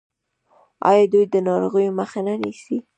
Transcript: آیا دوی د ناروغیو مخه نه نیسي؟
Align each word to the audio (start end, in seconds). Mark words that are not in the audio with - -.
آیا 0.89 1.03
دوی 1.11 1.23
د 1.33 1.35
ناروغیو 1.47 1.97
مخه 1.99 2.19
نه 2.27 2.33
نیسي؟ 2.41 2.77